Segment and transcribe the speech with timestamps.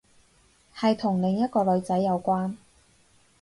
[0.75, 2.55] 係同另一個女仔有關